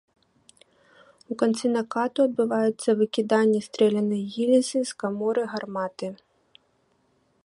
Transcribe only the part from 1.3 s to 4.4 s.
У канцы накату адбываецца выкіданне стрэлянай